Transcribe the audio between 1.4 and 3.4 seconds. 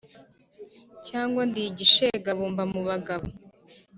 ndi igishegabo mba mu bagabo